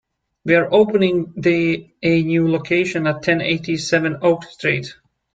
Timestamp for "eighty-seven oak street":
3.39-4.95